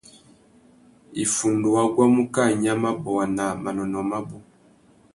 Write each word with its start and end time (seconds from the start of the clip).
Iffundu 1.23 1.67
wa 1.75 1.83
guamú 1.93 2.23
kā 2.35 2.43
nya 2.61 2.73
mabôwa 2.83 3.25
má 3.35 3.45
manônôh 3.63 4.05
mabú. 4.11 4.37